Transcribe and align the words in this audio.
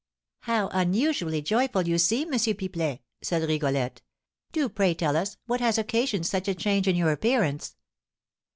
"How 0.39 0.69
unusually 0.69 1.43
joyful 1.43 1.83
you 1.87 1.99
seem, 1.99 2.33
M. 2.33 2.39
Pipelet," 2.39 3.01
said 3.21 3.47
Rigolette. 3.47 4.01
"Do 4.51 4.67
pray 4.67 4.95
tell 4.95 5.15
us 5.15 5.37
what 5.45 5.61
has 5.61 5.77
occasioned 5.77 6.25
such 6.25 6.47
a 6.47 6.55
change 6.55 6.87
in 6.87 6.95
your 6.95 7.11
appearance!" 7.11 7.75